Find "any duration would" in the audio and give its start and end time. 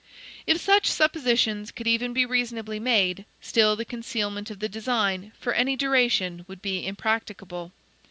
5.53-6.63